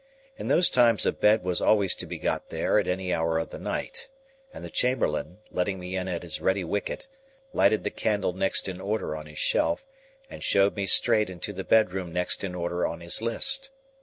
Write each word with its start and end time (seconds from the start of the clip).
In 0.35 0.47
those 0.47 0.71
times 0.71 1.05
a 1.05 1.11
bed 1.11 1.43
was 1.43 1.61
always 1.61 1.93
to 1.93 2.07
be 2.07 2.17
got 2.17 2.49
there 2.49 2.79
at 2.79 2.87
any 2.87 3.13
hour 3.13 3.37
of 3.37 3.51
the 3.51 3.59
night, 3.59 4.09
and 4.51 4.65
the 4.65 4.71
chamberlain, 4.71 5.37
letting 5.51 5.79
me 5.79 5.95
in 5.95 6.07
at 6.07 6.23
his 6.23 6.41
ready 6.41 6.63
wicket, 6.63 7.07
lighted 7.53 7.83
the 7.83 7.91
candle 7.91 8.33
next 8.33 8.67
in 8.67 8.81
order 8.81 9.15
on 9.15 9.27
his 9.27 9.37
shelf, 9.37 9.85
and 10.27 10.43
showed 10.43 10.75
me 10.75 10.87
straight 10.87 11.29
into 11.29 11.53
the 11.53 11.63
bedroom 11.63 12.11
next 12.11 12.43
in 12.43 12.55
order 12.55 12.83
on 12.87 13.01
his 13.01 13.21
list. 13.21 13.69